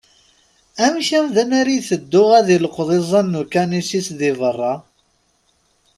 [0.85, 4.73] Amek amdan ad iteddu ad ileqqeḍ iẓẓan n ukanic-is di beṛṛa?